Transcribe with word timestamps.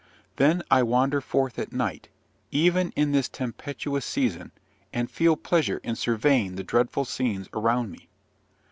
Then 0.37 0.63
I 0.71 0.81
wander 0.81 1.21
forth 1.21 1.59
at 1.59 1.71
night, 1.71 2.09
even 2.49 2.91
in 2.95 3.11
this 3.11 3.29
tempestuous 3.29 4.03
season, 4.03 4.51
and 4.91 5.11
feel 5.11 5.35
pleasure 5.35 5.79
in 5.83 5.95
surveying 5.95 6.55
the 6.55 6.63
dreadful 6.63 7.05
scenes 7.05 7.47
around 7.53 7.91
me. 7.91 8.09